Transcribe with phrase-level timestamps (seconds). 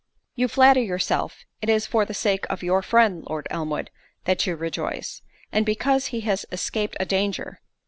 [0.33, 3.91] You flatter yourself it is for the sake of your friend, Lord Elmwood,
[4.25, 7.61] that you rejoice, and because he has escaped a danger.